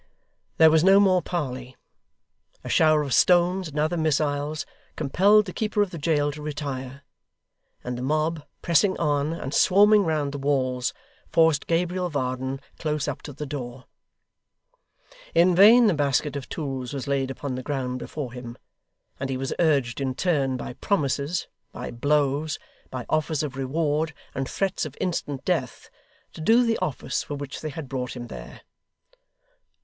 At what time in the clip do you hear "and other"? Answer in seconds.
3.67-3.97